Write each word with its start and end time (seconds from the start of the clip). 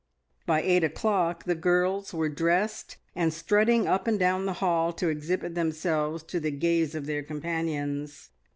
By 0.47 0.63
eight 0.63 0.83
o'clock 0.83 1.43
the 1.43 1.53
girls 1.53 2.11
were 2.11 2.27
dressed 2.27 2.97
and 3.15 3.31
strutting 3.31 3.85
up 3.85 4.07
and 4.07 4.17
down 4.17 4.47
the 4.47 4.53
hall 4.53 4.93
to 4.93 5.09
exhibit 5.09 5.53
themselves 5.53 6.23
to 6.23 6.39
the 6.39 6.49
gaze 6.49 6.95
of 6.95 7.05
their 7.05 7.21
companions. 7.21 8.31